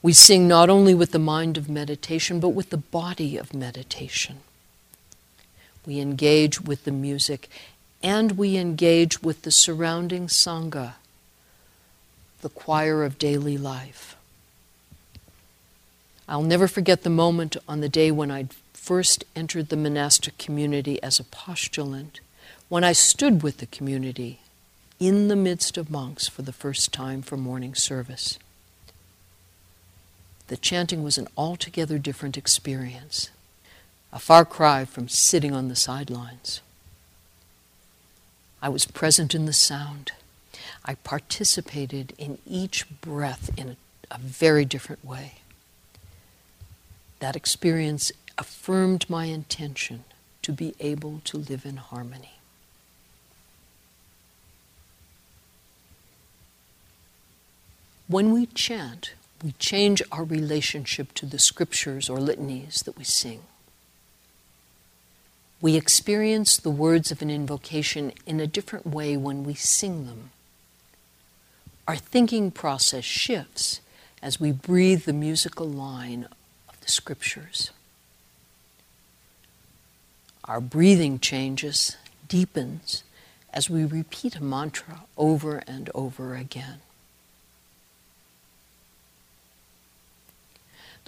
We 0.00 0.14
sing 0.14 0.48
not 0.48 0.70
only 0.70 0.94
with 0.94 1.12
the 1.12 1.18
mind 1.18 1.58
of 1.58 1.68
meditation, 1.68 2.40
but 2.40 2.56
with 2.56 2.70
the 2.70 2.78
body 2.78 3.36
of 3.36 3.52
meditation. 3.52 4.38
We 5.84 6.00
engage 6.00 6.62
with 6.62 6.84
the 6.84 6.90
music 6.90 7.50
and 8.02 8.32
we 8.32 8.56
engage 8.56 9.22
with 9.22 9.42
the 9.42 9.50
surrounding 9.50 10.26
Sangha, 10.26 10.94
the 12.40 12.48
choir 12.48 13.04
of 13.04 13.18
daily 13.18 13.58
life. 13.58 14.16
I'll 16.28 16.42
never 16.42 16.68
forget 16.68 17.02
the 17.02 17.10
moment 17.10 17.56
on 17.66 17.80
the 17.80 17.88
day 17.88 18.10
when 18.10 18.30
I 18.30 18.48
first 18.72 19.24
entered 19.34 19.68
the 19.68 19.76
monastic 19.76 20.38
community 20.38 21.02
as 21.02 21.18
a 21.18 21.24
postulant, 21.24 22.20
when 22.68 22.84
I 22.84 22.92
stood 22.92 23.42
with 23.42 23.58
the 23.58 23.66
community 23.66 24.40
in 25.00 25.28
the 25.28 25.36
midst 25.36 25.76
of 25.76 25.90
monks 25.90 26.28
for 26.28 26.42
the 26.42 26.52
first 26.52 26.92
time 26.92 27.22
for 27.22 27.36
morning 27.36 27.74
service 27.74 28.38
the 30.48 30.56
chanting 30.56 31.04
was 31.04 31.18
an 31.18 31.28
altogether 31.36 31.98
different 31.98 32.36
experience, 32.36 33.30
a 34.12 34.18
far 34.18 34.44
cry 34.44 34.84
from 34.84 35.08
sitting 35.08 35.54
on 35.54 35.68
the 35.68 35.76
sidelines. 35.76 36.60
I 38.60 38.68
was 38.68 38.84
present 38.86 39.34
in 39.34 39.46
the 39.46 39.52
sound. 39.52 40.12
I 40.84 40.94
participated 40.96 42.14
in 42.18 42.38
each 42.46 42.86
breath 43.00 43.50
in 43.56 43.70
a, 43.70 43.76
a 44.10 44.18
very 44.18 44.64
different 44.64 45.04
way. 45.04 45.34
That 47.20 47.36
experience 47.36 48.10
affirmed 48.36 49.08
my 49.08 49.26
intention 49.26 50.04
to 50.42 50.52
be 50.52 50.74
able 50.80 51.20
to 51.24 51.36
live 51.36 51.64
in 51.66 51.76
harmony. 51.76 52.38
When 58.08 58.32
we 58.32 58.46
chant, 58.46 59.12
we 59.42 59.52
change 59.58 60.02
our 60.10 60.24
relationship 60.24 61.12
to 61.14 61.26
the 61.26 61.38
scriptures 61.38 62.08
or 62.08 62.18
litanies 62.18 62.82
that 62.84 62.96
we 62.96 63.04
sing. 63.04 63.42
We 65.60 65.76
experience 65.76 66.56
the 66.56 66.70
words 66.70 67.10
of 67.10 67.20
an 67.20 67.30
invocation 67.30 68.12
in 68.26 68.38
a 68.38 68.46
different 68.46 68.86
way 68.86 69.16
when 69.16 69.42
we 69.42 69.54
sing 69.54 70.06
them. 70.06 70.30
Our 71.88 71.96
thinking 71.96 72.50
process 72.50 73.04
shifts 73.04 73.80
as 74.22 74.38
we 74.38 74.52
breathe 74.52 75.04
the 75.04 75.12
musical 75.12 75.68
line 75.68 76.28
of 76.68 76.80
the 76.80 76.88
scriptures. 76.88 77.70
Our 80.44 80.60
breathing 80.60 81.18
changes, 81.18 81.96
deepens, 82.28 83.02
as 83.52 83.68
we 83.68 83.84
repeat 83.84 84.36
a 84.36 84.42
mantra 84.42 85.02
over 85.16 85.62
and 85.66 85.90
over 85.94 86.36
again. 86.36 86.80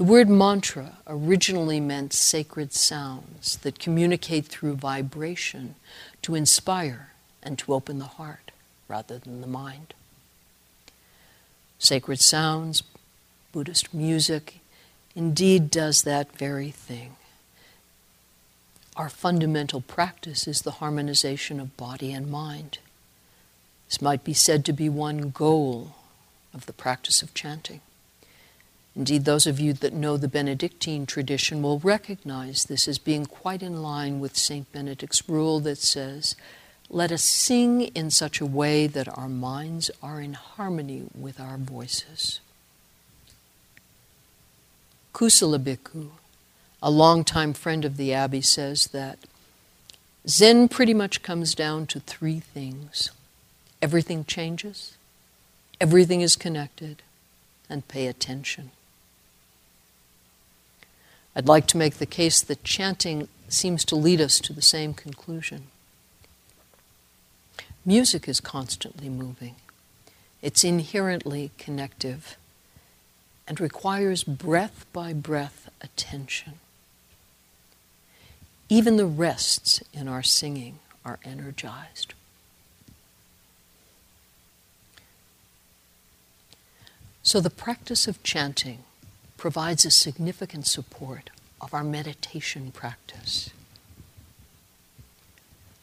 The 0.00 0.04
word 0.04 0.30
mantra 0.30 0.97
originally 1.07 1.78
meant 1.78 2.14
sacred 2.14 2.73
sounds 2.73 3.59
that 3.59 3.78
communicate 3.78 4.47
through 4.47 4.76
vibration 4.76 5.75
to 6.23 6.35
inspire 6.35 7.11
and 7.42 7.59
to 7.59 7.75
open 7.75 7.99
the 7.99 8.07
heart 8.07 8.50
rather 8.88 9.19
than 9.19 9.42
the 9.42 9.47
mind. 9.47 9.92
Sacred 11.78 12.19
sounds, 12.19 12.83
Buddhist 13.52 13.92
music, 13.92 14.61
indeed 15.14 15.71
does 15.71 16.00
that 16.04 16.35
very 16.35 16.71
thing. 16.71 17.16
Our 18.97 19.11
fundamental 19.11 19.83
practice 19.83 20.48
is 20.48 20.62
the 20.62 20.79
harmonization 20.81 21.61
of 21.61 21.77
body 21.77 22.11
and 22.11 22.31
mind. 22.31 22.79
This 23.87 24.01
might 24.01 24.24
be 24.24 24.33
said 24.33 24.64
to 24.64 24.72
be 24.72 24.88
one 24.88 25.29
goal 25.29 25.96
of 26.55 26.64
the 26.64 26.72
practice 26.72 27.20
of 27.20 27.35
chanting. 27.35 27.83
Indeed, 28.96 29.24
those 29.24 29.46
of 29.46 29.61
you 29.61 29.72
that 29.74 29.92
know 29.92 30.16
the 30.16 30.29
Benedictine 30.29 31.07
tradition 31.07 31.62
will 31.62 31.79
recognize 31.79 32.64
this 32.64 32.88
as 32.88 32.98
being 32.98 33.24
quite 33.24 33.62
in 33.62 33.83
line 33.83 34.18
with 34.18 34.37
St. 34.37 34.70
Benedict's 34.72 35.29
rule 35.29 35.61
that 35.61 35.79
says, 35.79 36.35
Let 36.88 37.12
us 37.12 37.22
sing 37.22 37.83
in 37.83 38.11
such 38.11 38.40
a 38.40 38.46
way 38.46 38.88
that 38.88 39.09
our 39.16 39.29
minds 39.29 39.90
are 40.03 40.20
in 40.20 40.33
harmony 40.33 41.05
with 41.14 41.38
our 41.38 41.57
voices. 41.57 42.40
Kusala 45.14 45.59
Bhikkhu, 45.59 46.09
a 46.83 46.90
longtime 46.90 47.53
friend 47.53 47.85
of 47.85 47.96
the 47.96 48.12
Abbey, 48.12 48.40
says 48.40 48.88
that 48.88 49.18
Zen 50.26 50.68
pretty 50.68 50.94
much 50.94 51.22
comes 51.22 51.55
down 51.55 51.87
to 51.87 52.00
three 52.00 52.40
things 52.40 53.11
everything 53.81 54.24
changes, 54.24 54.98
everything 55.81 56.20
is 56.20 56.37
connected, 56.37 57.03
and 57.70 57.88
pay 57.88 58.07
attention. 58.07 58.70
I'd 61.35 61.49
like 61.49 61.66
to 61.69 61.77
make 61.77 61.95
the 61.95 62.07
case 62.07 62.40
that 62.43 62.64
chanting 62.64 63.29
seems 63.49 63.85
to 63.87 63.97
lead 63.97 64.21
us 64.21 64.40
to 64.40 64.53
the 64.53 64.62
same 64.62 64.95
conclusion. 64.95 65.69
Music 67.85 68.29
is 68.29 68.40
constantly 68.40 69.09
moving, 69.09 69.57
it's 70.43 70.64
inherently 70.64 71.51
connective 71.59 72.37
and 73.47 73.61
requires 73.61 74.23
breath 74.23 74.87
by 74.93 75.12
breath 75.12 75.69
attention. 75.81 76.55
Even 78.69 78.97
the 78.97 79.07
rests 79.07 79.83
in 79.93 80.07
our 80.07 80.23
singing 80.23 80.79
are 81.05 81.19
energized. 81.25 82.14
So, 87.23 87.40
the 87.40 87.51
practice 87.51 88.07
of 88.07 88.23
chanting 88.23 88.85
provides 89.40 89.87
a 89.87 89.90
significant 89.90 90.66
support 90.66 91.31
of 91.62 91.72
our 91.72 91.83
meditation 91.83 92.70
practice. 92.70 93.48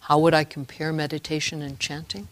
How 0.01 0.19
would 0.19 0.35
I 0.35 0.43
compare 0.43 0.93
meditation 0.93 1.63
and 1.63 1.79
chanting? 1.79 2.27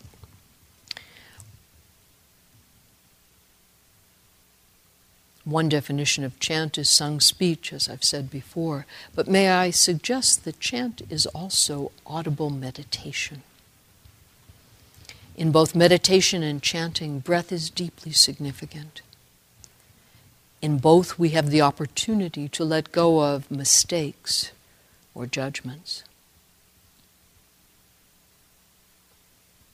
One 5.44 5.68
definition 5.68 6.24
of 6.24 6.40
chant 6.40 6.78
is 6.78 6.92
sung 6.92 7.20
speech, 7.20 7.74
as 7.74 7.90
I've 7.90 8.04
said 8.04 8.30
before, 8.30 8.86
but 9.16 9.28
may 9.28 9.50
I 9.50 9.72
suggest 9.72 10.46
that 10.46 10.60
chant 10.60 11.02
is 11.10 11.26
also 11.26 11.92
audible 12.06 12.52
meditation. 12.52 13.42
In 15.36 15.52
both 15.52 15.74
meditation 15.74 16.44
and 16.44 16.62
chanting, 16.62 17.18
breath 17.18 17.52
is 17.52 17.72
deeply 17.72 18.12
significant. 18.12 19.02
In 20.66 20.80
both, 20.80 21.20
we 21.20 21.30
have 21.30 21.52
the 21.52 21.62
opportunity 21.62 22.50
to 22.50 22.66
let 22.66 22.92
go 22.92 23.20
of 23.20 23.52
mistakes 23.52 24.52
or 25.14 25.28
judgments. 25.28 26.04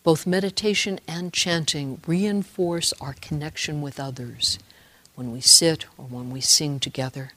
Both 0.03 0.27
meditation 0.27 0.99
and 1.07 1.31
chanting 1.31 2.01
reinforce 2.05 2.91
our 2.99 3.15
connection 3.21 3.81
with 3.81 4.01
others 4.01 4.59
when 5.15 5.31
we 5.31 5.39
sit 5.39 5.85
or 5.97 6.07
when 6.07 6.29
we 6.29 6.41
sing 6.41 6.77
together. 6.77 7.31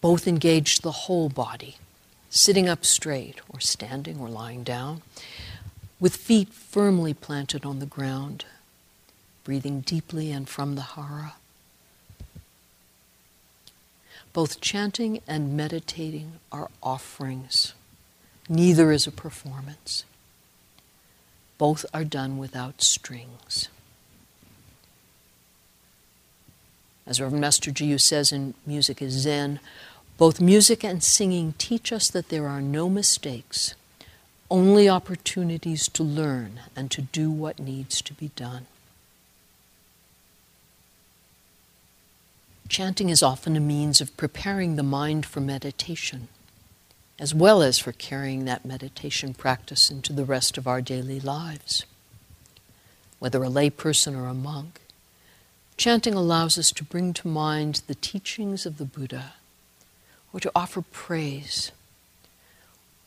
Both 0.00 0.28
engage 0.28 0.82
the 0.82 1.08
whole 1.08 1.28
body, 1.28 1.78
sitting 2.30 2.68
up 2.68 2.84
straight 2.84 3.40
or 3.48 3.58
standing 3.58 4.20
or 4.20 4.28
lying 4.28 4.62
down, 4.62 5.02
with 5.98 6.14
feet 6.14 6.50
firmly 6.50 7.12
planted 7.12 7.64
on 7.64 7.80
the 7.80 7.86
ground 7.86 8.44
breathing 9.48 9.80
deeply 9.80 10.30
and 10.30 10.46
from 10.46 10.74
the 10.74 10.82
hara. 10.82 11.32
Both 14.34 14.60
chanting 14.60 15.22
and 15.26 15.56
meditating 15.56 16.32
are 16.52 16.68
offerings. 16.82 17.72
Neither 18.46 18.92
is 18.92 19.06
a 19.06 19.10
performance. 19.10 20.04
Both 21.56 21.86
are 21.94 22.04
done 22.04 22.36
without 22.36 22.82
strings. 22.82 23.70
As 27.06 27.18
Reverend 27.18 27.40
Master 27.40 27.70
Jiyu 27.70 27.98
says 27.98 28.30
in 28.30 28.52
Music 28.66 29.00
is 29.00 29.14
Zen, 29.14 29.60
both 30.18 30.42
music 30.42 30.84
and 30.84 31.02
singing 31.02 31.54
teach 31.56 31.90
us 31.90 32.10
that 32.10 32.28
there 32.28 32.46
are 32.46 32.60
no 32.60 32.90
mistakes, 32.90 33.74
only 34.50 34.90
opportunities 34.90 35.88
to 35.88 36.02
learn 36.02 36.60
and 36.76 36.90
to 36.90 37.00
do 37.00 37.30
what 37.30 37.58
needs 37.58 38.02
to 38.02 38.12
be 38.12 38.28
done. 38.36 38.66
Chanting 42.68 43.08
is 43.08 43.22
often 43.22 43.56
a 43.56 43.60
means 43.60 44.00
of 44.00 44.16
preparing 44.16 44.76
the 44.76 44.82
mind 44.82 45.24
for 45.24 45.40
meditation, 45.40 46.28
as 47.18 47.34
well 47.34 47.62
as 47.62 47.78
for 47.78 47.92
carrying 47.92 48.44
that 48.44 48.66
meditation 48.66 49.32
practice 49.32 49.90
into 49.90 50.12
the 50.12 50.24
rest 50.24 50.58
of 50.58 50.66
our 50.66 50.82
daily 50.82 51.18
lives. 51.18 51.86
Whether 53.18 53.42
a 53.42 53.48
layperson 53.48 54.16
or 54.16 54.26
a 54.26 54.34
monk, 54.34 54.80
Chanting 55.78 56.14
allows 56.14 56.58
us 56.58 56.72
to 56.72 56.84
bring 56.84 57.14
to 57.14 57.28
mind 57.28 57.82
the 57.86 57.94
teachings 57.94 58.66
of 58.66 58.78
the 58.78 58.84
Buddha, 58.84 59.34
or 60.32 60.40
to 60.40 60.50
offer 60.54 60.82
praise, 60.82 61.72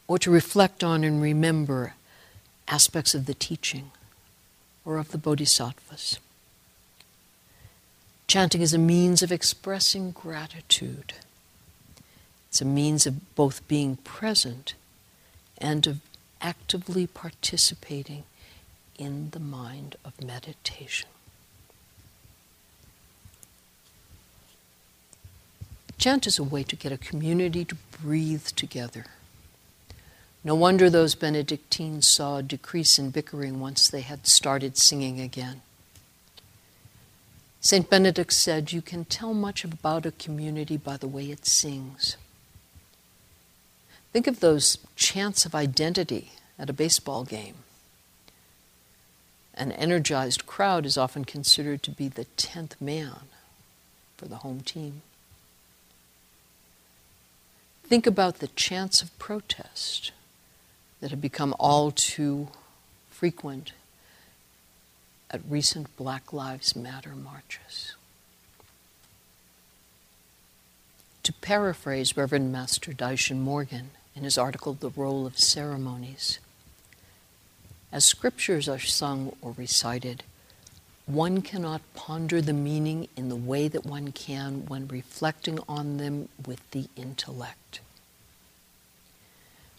or 0.08 0.18
to 0.18 0.32
reflect 0.32 0.84
on 0.84 1.04
and 1.04 1.22
remember 1.22 1.94
aspects 2.68 3.14
of 3.14 3.26
the 3.26 3.34
teaching 3.34 3.92
or 4.86 4.98
of 4.98 5.12
the 5.12 5.18
bodhisattvas. 5.18 6.20
Chanting 8.32 8.62
is 8.62 8.74
a 8.74 8.78
means 8.78 9.22
of 9.22 9.30
expressing 9.30 10.12
gratitude. 10.12 11.16
It's 12.48 12.62
a 12.62 12.66
means 12.66 13.06
of 13.06 13.36
both 13.36 13.68
being 13.68 13.98
present 13.98 14.74
and 15.58 15.86
of 15.86 16.00
actively 16.40 17.08
participating 17.08 18.24
in 18.98 19.32
the 19.32 19.40
mind 19.42 19.98
of 20.06 20.24
meditation. 20.24 21.10
Chant 25.98 26.26
is 26.26 26.40
a 26.40 26.44
way 26.44 26.64
to 26.64 26.78
get 26.78 26.94
a 26.94 26.98
community 26.98 27.66
to 27.66 27.76
breathe 28.02 28.48
together. 28.56 29.08
No 30.46 30.56
wonder 30.56 30.90
those 30.90 31.16
Benedictines 31.16 32.08
saw 32.08 32.38
a 32.38 32.44
decrease 32.44 32.98
in 32.98 33.10
bickering 33.10 33.60
once 33.60 33.90
they 33.90 34.00
had 34.00 34.26
started 34.26 34.78
singing 34.78 35.20
again. 35.20 35.64
St. 37.64 37.88
Benedict 37.88 38.34
said, 38.34 38.72
You 38.72 38.82
can 38.82 39.06
tell 39.06 39.36
much 39.36 39.64
about 39.64 40.08
a 40.08 40.12
community 40.12 40.78
by 40.78 40.98
the 40.98 41.08
way 41.08 41.26
it 41.26 41.46
sings. 41.46 42.18
Think 44.12 44.26
of 44.26 44.40
those 44.40 44.80
chants 44.96 45.46
of 45.46 45.54
identity 45.54 46.32
at 46.58 46.72
a 46.72 46.74
baseball 46.74 47.24
game. 47.24 47.56
An 49.54 49.72
energized 49.74 50.48
crowd 50.48 50.88
is 50.88 50.98
often 50.98 51.24
considered 51.24 51.84
to 51.84 51.92
be 51.92 52.08
the 52.08 52.26
10th 52.36 52.82
man 52.82 53.22
for 54.18 54.26
the 54.28 54.38
home 54.38 54.62
team. 54.62 55.04
Think 57.84 58.08
about 58.08 58.40
the 58.40 58.48
chants 58.48 59.04
of 59.04 59.18
protest 59.20 60.12
that 61.00 61.12
have 61.12 61.22
become 61.22 61.54
all 61.60 61.92
too 61.92 62.48
frequent 63.10 63.74
at 65.32 65.42
recent 65.50 65.96
Black 65.98 66.34
Lives 66.34 66.76
Matter 66.76 67.16
marches. 67.16 67.96
To 71.24 71.34
paraphrase 71.34 72.18
Reverend 72.18 72.52
Master 72.52 72.92
Daishin 72.92 73.40
Morgan 73.40 73.92
in 74.16 74.24
his 74.24 74.38
article, 74.38 74.74
The 74.74 74.90
Role 74.90 75.26
of 75.26 75.40
Ceremonies, 75.40 76.40
as 77.92 78.06
scriptures 78.06 78.70
are 78.70 78.80
sung 78.80 79.36
or 79.42 79.54
recited, 79.58 80.24
one 81.06 81.42
cannot 81.42 81.82
ponder 81.94 82.42
the 82.42 82.54
meaning 82.54 83.08
in 83.18 83.30
the 83.30 83.36
way 83.36 83.68
that 83.68 83.86
one 83.86 84.12
can 84.12 84.66
when 84.68 84.88
reflecting 84.88 85.60
on 85.68 85.98
them 85.98 86.30
with 86.46 86.70
the 86.72 86.88
intellect. 86.96 87.82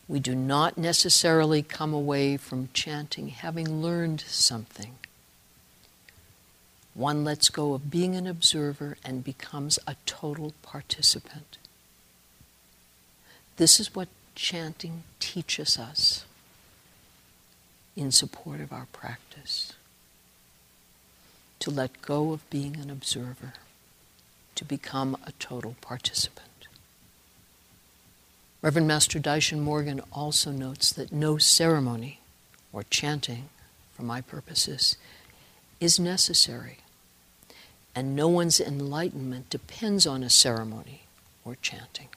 We 0.08 0.20
do 0.20 0.34
not 0.34 0.76
necessarily 0.76 1.62
come 1.62 1.94
away 1.94 2.36
from 2.36 2.68
chanting 2.74 3.28
having 3.28 3.80
learned 3.80 4.20
something. 4.20 4.96
One 6.94 7.24
lets 7.24 7.48
go 7.48 7.72
of 7.72 7.90
being 7.90 8.14
an 8.14 8.26
observer 8.26 8.96
and 9.04 9.24
becomes 9.24 9.78
a 9.86 9.96
total 10.04 10.52
participant. 10.62 11.56
This 13.56 13.80
is 13.80 13.94
what 13.94 14.08
chanting 14.34 15.04
teaches 15.18 15.78
us 15.78 16.24
in 17.96 18.10
support 18.10 18.60
of 18.60 18.72
our 18.72 18.86
practice. 18.92 19.72
To 21.60 21.70
let 21.70 22.02
go 22.02 22.32
of 22.32 22.48
being 22.50 22.76
an 22.76 22.90
observer, 22.90 23.54
to 24.54 24.64
become 24.64 25.16
a 25.26 25.32
total 25.32 25.76
participant. 25.80 26.48
Reverend 28.60 28.86
Master 28.88 29.18
Daishin 29.18 29.60
Morgan 29.60 30.00
also 30.12 30.50
notes 30.50 30.92
that 30.92 31.12
no 31.12 31.38
ceremony 31.38 32.20
or 32.72 32.84
chanting, 32.84 33.48
for 33.92 34.02
my 34.02 34.20
purposes, 34.20 34.96
is 35.80 35.98
necessary, 35.98 36.78
and 37.94 38.16
no 38.16 38.28
one's 38.28 38.60
enlightenment 38.60 39.50
depends 39.50 40.06
on 40.06 40.22
a 40.22 40.30
ceremony 40.30 41.02
or 41.44 41.56
chanting. 41.60 42.08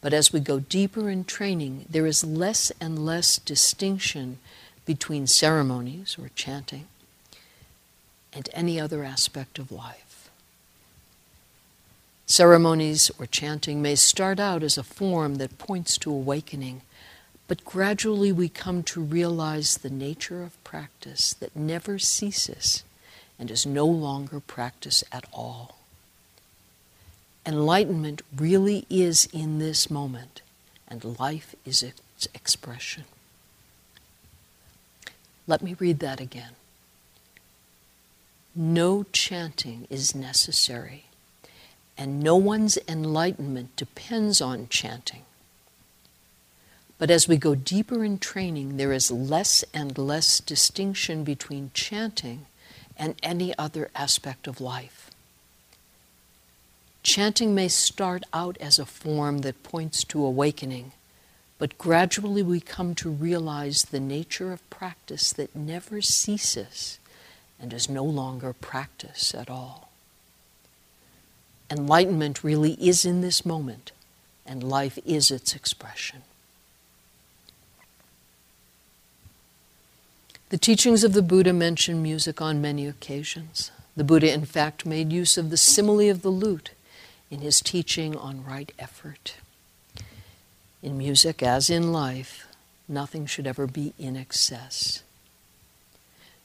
But 0.00 0.12
as 0.12 0.32
we 0.32 0.40
go 0.40 0.58
deeper 0.58 1.08
in 1.08 1.24
training, 1.24 1.86
there 1.88 2.06
is 2.06 2.24
less 2.24 2.72
and 2.80 3.06
less 3.06 3.38
distinction 3.38 4.38
between 4.84 5.28
ceremonies 5.28 6.16
or 6.20 6.30
chanting 6.34 6.86
and 8.32 8.48
any 8.52 8.80
other 8.80 9.04
aspect 9.04 9.58
of 9.60 9.70
life. 9.70 10.28
Ceremonies 12.26 13.10
or 13.18 13.26
chanting 13.26 13.80
may 13.80 13.94
start 13.94 14.40
out 14.40 14.62
as 14.62 14.76
a 14.76 14.82
form 14.82 15.36
that 15.36 15.58
points 15.58 15.96
to 15.98 16.10
awakening, 16.10 16.80
but 17.46 17.64
gradually 17.64 18.32
we 18.32 18.48
come 18.48 18.82
to 18.82 19.00
realize 19.00 19.78
the 19.78 19.90
nature 19.90 20.42
of 20.42 20.64
practice 20.64 21.34
that 21.34 21.54
never 21.54 21.98
ceases 21.98 22.82
and 23.42 23.50
is 23.50 23.66
no 23.66 23.86
longer 23.86 24.38
practice 24.38 25.02
at 25.10 25.24
all. 25.32 25.74
Enlightenment 27.44 28.22
really 28.36 28.86
is 28.88 29.28
in 29.32 29.58
this 29.58 29.90
moment, 29.90 30.42
and 30.86 31.18
life 31.18 31.56
is 31.66 31.82
its 31.82 32.28
expression. 32.34 33.02
Let 35.48 35.60
me 35.60 35.74
read 35.76 35.98
that 35.98 36.20
again. 36.20 36.52
No 38.54 39.06
chanting 39.10 39.88
is 39.90 40.14
necessary, 40.14 41.06
and 41.98 42.20
no 42.20 42.36
one's 42.36 42.78
enlightenment 42.86 43.74
depends 43.74 44.40
on 44.40 44.68
chanting. 44.68 45.22
But 46.96 47.10
as 47.10 47.26
we 47.26 47.36
go 47.38 47.56
deeper 47.56 48.04
in 48.04 48.18
training, 48.18 48.76
there 48.76 48.92
is 48.92 49.10
less 49.10 49.64
and 49.74 49.98
less 49.98 50.38
distinction 50.38 51.24
between 51.24 51.72
chanting 51.74 52.46
and 53.02 53.16
any 53.20 53.52
other 53.58 53.90
aspect 53.96 54.46
of 54.46 54.60
life. 54.60 55.10
Chanting 57.02 57.52
may 57.52 57.66
start 57.66 58.22
out 58.32 58.56
as 58.60 58.78
a 58.78 58.86
form 58.86 59.38
that 59.38 59.64
points 59.64 60.04
to 60.04 60.24
awakening, 60.24 60.92
but 61.58 61.76
gradually 61.78 62.44
we 62.44 62.60
come 62.60 62.94
to 62.94 63.10
realize 63.10 63.82
the 63.82 63.98
nature 63.98 64.52
of 64.52 64.70
practice 64.70 65.32
that 65.32 65.56
never 65.56 66.00
ceases 66.00 67.00
and 67.60 67.72
is 67.72 67.88
no 67.88 68.04
longer 68.04 68.52
practice 68.52 69.34
at 69.34 69.50
all. 69.50 69.90
Enlightenment 71.68 72.44
really 72.44 72.74
is 72.74 73.04
in 73.04 73.20
this 73.20 73.44
moment, 73.44 73.90
and 74.46 74.62
life 74.62 74.96
is 75.04 75.32
its 75.32 75.56
expression. 75.56 76.22
The 80.52 80.58
teachings 80.58 81.02
of 81.02 81.14
the 81.14 81.22
Buddha 81.22 81.54
mention 81.54 82.02
music 82.02 82.42
on 82.42 82.60
many 82.60 82.86
occasions. 82.86 83.70
The 83.96 84.04
Buddha, 84.04 84.30
in 84.30 84.44
fact, 84.44 84.84
made 84.84 85.10
use 85.10 85.38
of 85.38 85.48
the 85.48 85.56
simile 85.56 86.10
of 86.10 86.20
the 86.20 86.28
lute 86.28 86.72
in 87.30 87.40
his 87.40 87.62
teaching 87.62 88.14
on 88.14 88.44
right 88.44 88.70
effort. 88.78 89.36
In 90.82 90.98
music, 90.98 91.42
as 91.42 91.70
in 91.70 91.90
life, 91.90 92.46
nothing 92.86 93.24
should 93.24 93.46
ever 93.46 93.66
be 93.66 93.94
in 93.98 94.14
excess. 94.14 95.02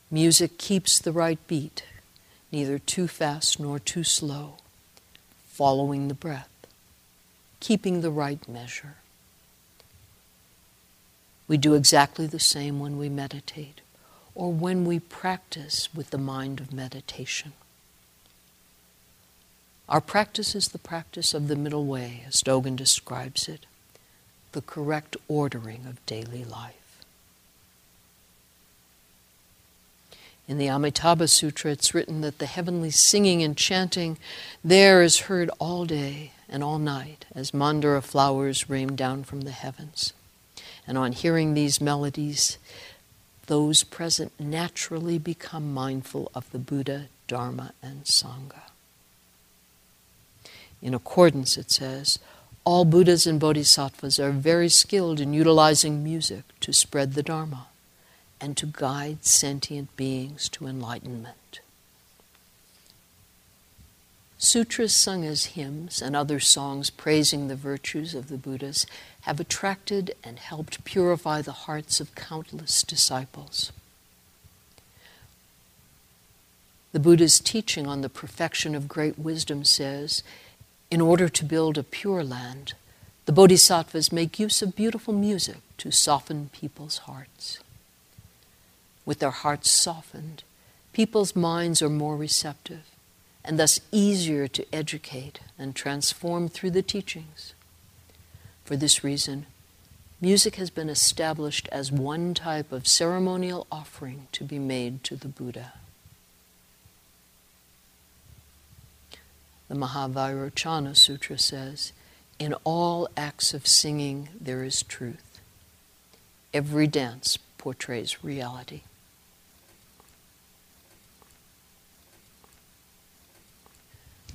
Music 0.09 0.57
keeps 0.57 0.99
the 0.99 1.11
right 1.11 1.45
beat, 1.45 1.83
neither 2.49 2.79
too 2.79 3.09
fast 3.09 3.59
nor 3.59 3.77
too 3.77 4.05
slow, 4.05 4.55
following 5.49 6.07
the 6.07 6.13
breath, 6.13 6.65
keeping 7.59 7.99
the 7.99 8.11
right 8.11 8.47
measure. 8.47 8.95
We 11.49 11.57
do 11.57 11.73
exactly 11.73 12.25
the 12.25 12.39
same 12.39 12.79
when 12.79 12.97
we 12.97 13.09
meditate 13.09 13.81
or 14.37 14.51
when 14.51 14.85
we 14.85 14.99
practice 14.99 15.89
with 15.95 16.11
the 16.11 16.17
mind 16.17 16.59
of 16.59 16.71
meditation. 16.71 17.53
Our 19.89 19.99
practice 19.99 20.53
is 20.53 20.67
the 20.67 20.77
practice 20.77 21.33
of 21.33 21.47
the 21.47 21.55
middle 21.55 21.85
way, 21.85 22.23
as 22.27 22.43
Dogen 22.43 22.75
describes 22.75 23.49
it, 23.49 23.65
the 24.51 24.61
correct 24.61 25.17
ordering 25.27 25.87
of 25.87 26.05
daily 26.05 26.45
life. 26.45 27.01
In 30.47 30.59
the 30.59 30.69
Amitabha 30.69 31.27
Sutra, 31.27 31.71
it's 31.71 31.95
written 31.95 32.21
that 32.21 32.37
the 32.37 32.45
heavenly 32.45 32.91
singing 32.91 33.41
and 33.41 33.57
chanting 33.57 34.19
there 34.63 35.01
is 35.01 35.21
heard 35.21 35.49
all 35.57 35.85
day 35.85 36.31
and 36.47 36.63
all 36.63 36.77
night 36.77 37.25
as 37.33 37.51
mandara 37.51 38.03
flowers 38.03 38.69
rain 38.69 38.95
down 38.95 39.23
from 39.23 39.41
the 39.41 39.51
heavens. 39.51 40.13
And 40.85 40.95
on 40.95 41.13
hearing 41.13 41.55
these 41.55 41.81
melodies, 41.81 42.59
those 43.47 43.83
present 43.83 44.31
naturally 44.39 45.17
become 45.17 45.73
mindful 45.73 46.31
of 46.35 46.49
the 46.51 46.59
Buddha, 46.59 47.07
Dharma, 47.27 47.73
and 47.81 48.03
Sangha. 48.03 48.69
In 50.81 50.93
accordance, 50.93 51.57
it 51.57 51.71
says, 51.71 52.19
all 52.63 52.83
Buddhas 52.85 53.25
and 53.25 53.39
Bodhisattvas 53.39 54.19
are 54.19 54.31
very 54.31 54.69
skilled 54.69 55.19
in 55.19 55.33
utilizing 55.33 56.03
music 56.03 56.43
to 56.59 56.73
spread 56.73 57.13
the 57.13 57.23
Dharma 57.23 57.67
and 58.41 58.55
to 58.57 58.65
guide 58.65 59.25
sentient 59.25 59.95
beings 59.95 60.49
to 60.49 60.67
enlightenment. 60.67 61.37
Sutras 64.39 64.95
sung 64.95 65.25
as 65.25 65.45
hymns 65.45 65.99
and 65.99 66.15
other 66.15 66.39
songs 66.39 66.91
praising 66.91 67.47
the 67.47 67.55
virtues 67.55 68.13
of 68.13 68.29
the 68.29 68.37
Buddhas 68.37 68.85
have 69.21 69.39
attracted 69.39 70.13
and 70.23 70.37
helped 70.37 70.83
purify 70.83 71.41
the 71.41 71.51
hearts 71.51 71.99
of 71.99 72.13
countless 72.13 72.83
disciples. 72.83 73.71
The 76.91 76.99
Buddha's 76.99 77.39
teaching 77.39 77.87
on 77.87 78.01
the 78.01 78.09
perfection 78.09 78.75
of 78.75 78.87
great 78.87 79.17
wisdom 79.17 79.63
says 79.63 80.21
in 80.91 81.01
order 81.01 81.27
to 81.29 81.45
build 81.45 81.77
a 81.77 81.83
pure 81.83 82.23
land, 82.23 82.73
the 83.25 83.33
bodhisattvas 83.33 84.11
make 84.11 84.39
use 84.39 84.61
of 84.61 84.75
beautiful 84.75 85.13
music 85.13 85.57
to 85.79 85.91
soften 85.91 86.49
people's 86.53 86.99
hearts. 86.99 87.59
With 89.03 89.19
their 89.19 89.31
hearts 89.31 89.69
softened, 89.71 90.43
people's 90.93 91.35
minds 91.35 91.81
are 91.81 91.89
more 91.89 92.15
receptive 92.15 92.85
and 93.47 93.57
thus 93.57 93.79
easier 93.93 94.45
to 94.49 94.65
educate 94.75 95.39
and 95.57 95.73
transform 95.73 96.49
through 96.49 96.71
the 96.71 96.81
teachings. 96.81 97.53
For 98.65 98.75
this 98.75 99.05
reason, 99.05 99.45
music 100.19 100.57
has 100.57 100.69
been 100.69 100.89
established 100.89 101.69
as 101.71 101.89
one 101.89 102.33
type 102.33 102.73
of 102.73 102.85
ceremonial 102.85 103.65
offering 103.71 104.27
to 104.33 104.43
be 104.43 104.59
made 104.59 105.01
to 105.05 105.15
the 105.15 105.29
Buddha. 105.29 105.71
The 109.69 109.75
Mahavairochana 109.75 110.97
Sutra 110.97 111.37
says, 111.37 111.93
In 112.37 112.53
all 112.65 113.07
acts 113.15 113.53
of 113.53 113.65
singing 113.65 114.27
there 114.39 114.65
is 114.65 114.83
truth. 114.83 115.39
Every 116.53 116.87
dance 116.87 117.37
portrays 117.57 118.25
reality. 118.25 118.81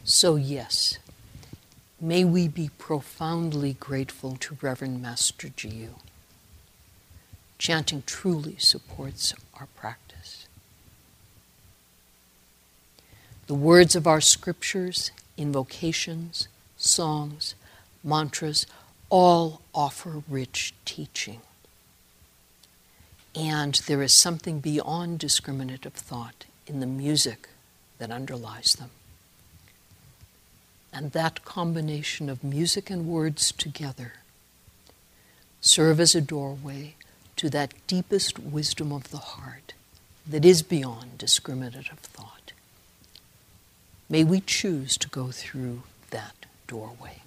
So, 0.04 0.34
yes, 0.34 0.98
may 2.00 2.24
we 2.24 2.48
be 2.48 2.70
profoundly 2.76 3.74
grateful 3.74 4.36
to 4.40 4.58
Reverend 4.60 5.00
Master 5.00 5.46
Jiyu. 5.46 5.90
Chanting 7.56 8.02
truly 8.04 8.56
supports 8.58 9.32
our 9.60 9.68
practice. 9.76 10.48
The 13.46 13.54
words 13.54 13.94
of 13.94 14.08
our 14.08 14.20
scriptures, 14.20 15.12
invocations, 15.36 16.48
songs, 16.76 17.54
mantras 18.02 18.66
all 19.08 19.60
offer 19.72 20.24
rich 20.28 20.74
teaching. 20.84 21.42
And 23.36 23.74
there 23.86 24.02
is 24.02 24.12
something 24.12 24.58
beyond 24.58 25.20
discriminative 25.20 25.94
thought 25.94 26.44
in 26.66 26.80
the 26.80 26.86
music 26.86 27.48
that 27.98 28.10
underlies 28.10 28.72
them. 28.72 28.90
And 30.92 31.12
that 31.12 31.44
combination 31.44 32.28
of 32.28 32.44
music 32.44 32.90
and 32.90 33.06
words 33.06 33.50
together 33.52 34.14
serve 35.60 36.00
as 36.00 36.14
a 36.14 36.20
doorway 36.20 36.96
to 37.36 37.48
that 37.50 37.72
deepest 37.86 38.38
wisdom 38.38 38.92
of 38.92 39.10
the 39.10 39.18
heart 39.18 39.72
that 40.26 40.44
is 40.44 40.62
beyond 40.62 41.18
discriminative 41.18 41.98
thought. 41.98 42.52
May 44.08 44.24
we 44.24 44.40
choose 44.40 44.98
to 44.98 45.08
go 45.08 45.30
through 45.30 45.82
that 46.10 46.46
doorway. 46.66 47.22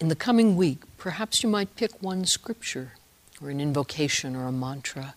In 0.00 0.08
the 0.08 0.16
coming 0.16 0.56
week, 0.56 0.80
perhaps 0.98 1.42
you 1.42 1.48
might 1.48 1.76
pick 1.76 2.02
one 2.02 2.26
scripture 2.26 2.92
or 3.40 3.48
an 3.48 3.60
invocation 3.60 4.34
or 4.34 4.46
a 4.46 4.52
mantra 4.52 5.14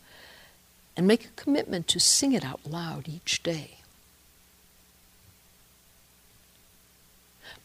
and 0.95 1.07
make 1.07 1.25
a 1.25 1.41
commitment 1.41 1.87
to 1.87 1.99
sing 1.99 2.33
it 2.33 2.45
out 2.45 2.61
loud 2.65 3.09
each 3.09 3.43
day. 3.43 3.78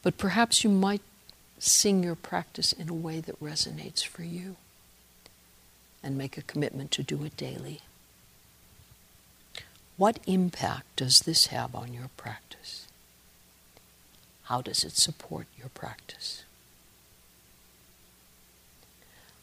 But 0.03 0.19
perhaps 0.19 0.65
you 0.65 0.71
might 0.71 1.03
sing 1.59 2.03
your 2.03 2.15
practice 2.15 2.73
in 2.73 2.89
a 2.89 2.95
way 2.95 3.21
that 3.21 3.41
resonates 3.41 4.05
for 4.05 4.23
you 4.23 4.57
and 6.03 6.19
make 6.19 6.37
a 6.37 6.43
commitment 6.43 6.91
to 6.93 7.03
do 7.03 7.25
it 7.25 7.37
daily. 7.37 7.81
What 9.97 10.19
impact 10.27 10.97
does 10.97 11.21
this 11.21 11.47
have 11.47 11.75
on 11.75 11.95
your 11.95 12.11
practice? 12.17 12.87
How 14.45 14.61
does 14.61 14.85
it 14.85 14.97
support 14.97 15.47
your 15.59 15.71
practice? 15.71 16.45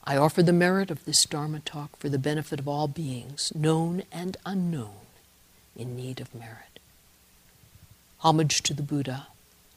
I 0.04 0.18
offer 0.18 0.44
the 0.44 0.54
merit 0.54 0.92
of 0.92 1.06
this 1.06 1.26
Dharma 1.26 1.60
talk 1.60 1.96
for 1.96 2.10
the 2.10 2.20
benefit 2.20 2.60
of 2.60 2.68
all 2.68 2.88
beings, 2.88 3.52
known 3.56 4.04
and 4.12 4.36
unknown, 4.46 5.08
in 5.76 5.96
need 5.96 6.20
of 6.20 6.36
merit. 6.36 6.80
Homage 8.20 8.62
to 8.64 8.74
the 8.74 8.84
Buddha 8.84 9.28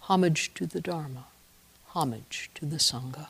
homage 0.09 0.53
to 0.53 0.67
the 0.67 0.83
Dharma, 0.83 1.25
homage 1.95 2.51
to 2.55 2.67
the 2.67 2.77
Sangha. 2.77 3.29